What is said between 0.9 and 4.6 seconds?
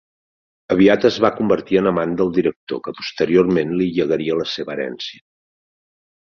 es va convertir en amant del director, que posteriorment li llegaria la